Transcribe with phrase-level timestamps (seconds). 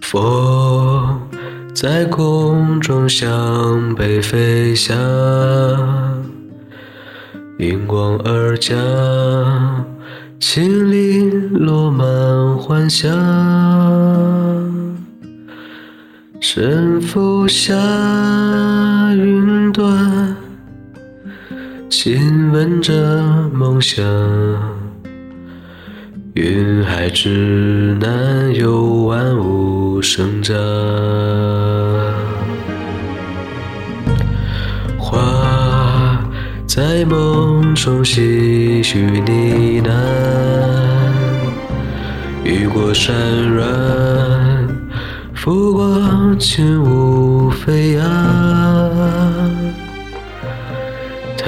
[0.00, 1.20] 风
[1.74, 4.96] 在空中向北飞翔，
[7.58, 8.76] 迎光而降，
[10.40, 13.10] 千里落满幻想。
[16.40, 17.74] 身负下
[19.14, 20.36] 云端，
[21.90, 22.92] 亲吻着
[23.52, 24.04] 梦想。
[26.34, 28.87] 云海之南有
[30.18, 30.52] 生长，
[34.98, 36.20] 花
[36.66, 39.92] 在梦中细许呢喃，
[42.42, 43.14] 雨过山
[43.54, 43.64] 峦，
[45.34, 48.04] 浮光轻舞飞扬，
[51.36, 51.46] 他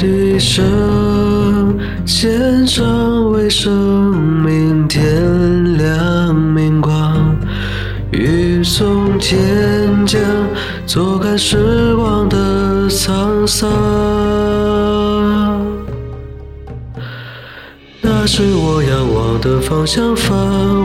[0.00, 5.67] 的声牵长为生命天
[8.68, 10.20] 雨送天降，
[10.84, 12.36] 坐看时光的
[12.90, 13.66] 沧桑。
[18.02, 20.36] 那是我仰望的方向，繁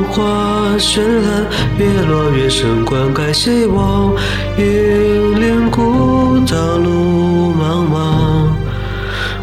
[0.04, 1.46] 华绚烂，
[1.78, 4.14] 越落越深，灌溉希望，
[4.58, 8.48] 引领孤岛路茫茫。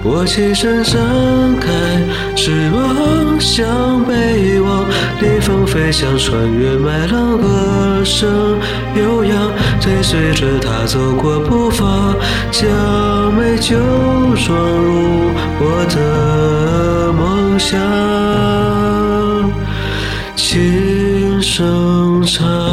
[0.02, 0.98] 我起身张
[1.60, 1.68] 开
[2.34, 4.86] 翅膀向北望，
[5.20, 7.38] 逆风飞翔，穿越麦浪，
[8.04, 8.58] 声
[8.94, 9.36] 悠扬，
[9.80, 12.14] 追随着他走过步伐，
[12.50, 12.68] 将
[13.34, 13.76] 美酒
[14.36, 17.78] 装入我的梦乡，
[20.36, 22.69] 轻声唱。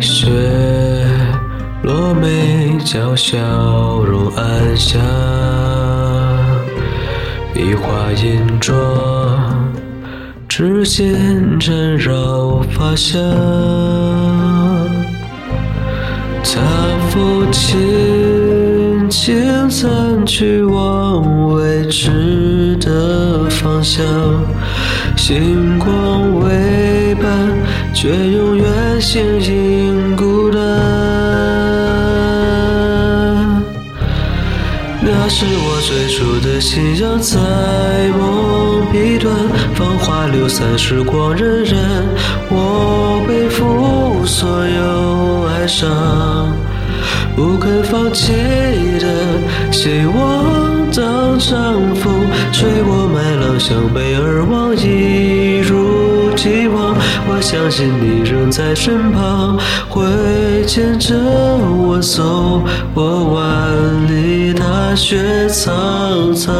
[0.00, 0.28] 雪
[1.82, 3.36] 落眉角，笑
[4.04, 5.00] 容安详，
[7.54, 8.74] 一花银妆，
[10.48, 13.20] 指尖缠绕发香。
[16.44, 16.60] 他
[17.10, 24.04] 抚琴，轻散去往未知的方向，
[25.16, 26.17] 星光，
[28.00, 28.64] 却永远
[29.00, 30.60] 形影孤单。
[35.02, 37.36] 那是我最初的信仰，在
[38.16, 39.34] 梦彼端，
[39.74, 41.74] 芳华流散，时光荏苒，
[42.48, 45.90] 我背负所有哀伤，
[47.34, 48.32] 不肯放弃
[49.00, 49.08] 的
[49.72, 52.14] 希望，当长风
[52.52, 55.47] 吹我麦浪向北而望，一，
[57.38, 59.56] 我相信你仍在身旁，
[59.88, 60.02] 会
[60.66, 62.60] 牵着我走
[62.92, 66.52] 过万里大雪苍苍。